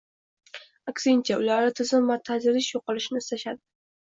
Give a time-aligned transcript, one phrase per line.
[0.91, 3.63] aksincha– ularda tizim va tadrij yo‘qolishini istashadi